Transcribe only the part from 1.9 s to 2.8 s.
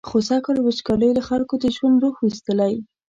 روح ویستلی.